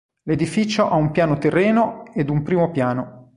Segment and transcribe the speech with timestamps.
[0.23, 3.27] L'edificio ha un piano terreno ed un primo piano.